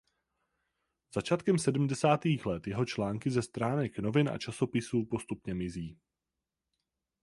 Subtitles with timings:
[1.15, 5.99] Začátkem sedmdesátých let jeho články ze stránek novin a časopisů postupně mizí.